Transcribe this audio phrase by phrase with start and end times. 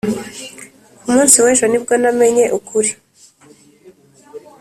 [1.01, 2.91] ku munsi w'ejo ni bwo namenye ukuri.